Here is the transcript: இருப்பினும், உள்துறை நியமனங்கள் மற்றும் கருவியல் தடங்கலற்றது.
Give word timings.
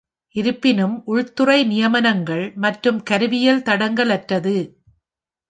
இருப்பினும், 0.35 0.95
உள்துறை 1.05 1.57
நியமனங்கள் 1.65 2.55
மற்றும் 2.55 2.99
கருவியல் 3.03 3.63
தடங்கலற்றது. 3.63 4.55